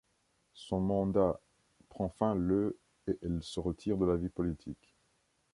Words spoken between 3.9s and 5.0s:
de la vie politique.